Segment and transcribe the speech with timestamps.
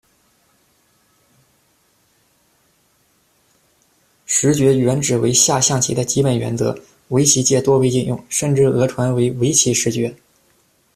[4.25, 6.75] 十诀原指为下象棋的基本原则，
[7.09, 10.15] 围棋界多有引用，甚至讹传为围棋十诀。